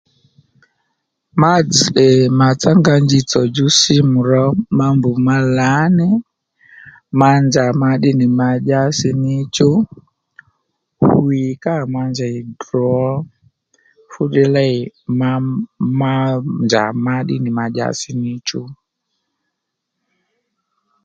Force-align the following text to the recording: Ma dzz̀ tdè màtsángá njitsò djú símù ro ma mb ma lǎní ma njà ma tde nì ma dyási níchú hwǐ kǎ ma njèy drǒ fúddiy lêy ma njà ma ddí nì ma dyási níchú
Ma 1.39 1.53
dzz̀ 1.67 1.85
tdè 1.93 2.07
màtsángá 2.39 2.93
njitsò 3.03 3.41
djú 3.47 3.67
símù 3.79 4.19
ro 4.29 4.45
ma 4.77 4.87
mb 4.97 5.03
ma 5.27 5.35
lǎní 5.57 6.09
ma 7.19 7.29
njà 7.45 7.65
ma 7.81 7.91
tde 7.97 8.11
nì 8.19 8.27
ma 8.39 8.49
dyási 8.65 9.09
níchú 9.23 9.69
hwǐ 11.11 11.41
kǎ 11.63 11.75
ma 11.93 12.01
njèy 12.11 12.37
drǒ 12.61 12.91
fúddiy 14.11 14.49
lêy 14.55 14.75
ma 15.99 16.09
njà 16.65 16.83
ma 17.05 17.15
ddí 17.23 17.35
nì 17.43 17.49
ma 17.57 17.65
dyási 17.75 18.11
níchú 18.23 18.61